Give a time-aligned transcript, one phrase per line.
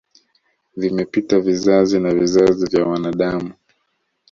[0.77, 3.53] Vimepita vizazi na vizazi vya wanadamu